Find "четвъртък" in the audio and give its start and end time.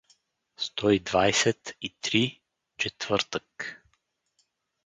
2.77-3.77